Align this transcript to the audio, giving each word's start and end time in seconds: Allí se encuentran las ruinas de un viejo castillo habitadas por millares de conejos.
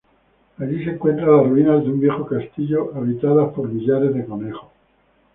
Allí 0.57 0.83
se 0.83 0.89
encuentran 0.93 1.31
las 1.37 1.45
ruinas 1.47 1.83
de 1.83 1.91
un 1.91 1.99
viejo 1.99 2.25
castillo 2.25 2.91
habitadas 2.95 3.53
por 3.53 3.69
millares 3.69 4.15
de 4.15 4.25
conejos. 4.25 4.71